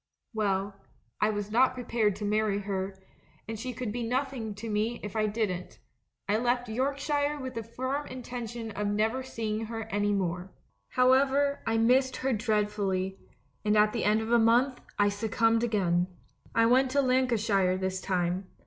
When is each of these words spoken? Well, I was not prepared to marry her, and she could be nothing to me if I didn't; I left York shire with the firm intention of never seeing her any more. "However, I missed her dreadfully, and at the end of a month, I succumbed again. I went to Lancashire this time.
Well, 0.33 0.73
I 1.19 1.29
was 1.29 1.51
not 1.51 1.75
prepared 1.75 2.15
to 2.15 2.25
marry 2.25 2.57
her, 2.57 2.97
and 3.47 3.59
she 3.59 3.71
could 3.71 3.91
be 3.91 4.01
nothing 4.01 4.55
to 4.55 4.67
me 4.67 4.99
if 5.03 5.15
I 5.15 5.27
didn't; 5.27 5.77
I 6.27 6.37
left 6.39 6.67
York 6.67 6.97
shire 6.97 7.37
with 7.39 7.53
the 7.53 7.61
firm 7.61 8.07
intention 8.07 8.71
of 8.71 8.87
never 8.87 9.21
seeing 9.21 9.65
her 9.67 9.83
any 9.93 10.11
more. 10.11 10.49
"However, 10.89 11.61
I 11.67 11.77
missed 11.77 12.15
her 12.17 12.33
dreadfully, 12.33 13.19
and 13.63 13.77
at 13.77 13.93
the 13.93 14.03
end 14.03 14.21
of 14.21 14.31
a 14.31 14.39
month, 14.39 14.81
I 14.97 15.09
succumbed 15.09 15.63
again. 15.63 16.07
I 16.55 16.65
went 16.65 16.89
to 16.89 17.01
Lancashire 17.03 17.77
this 17.77 18.01
time. 18.01 18.47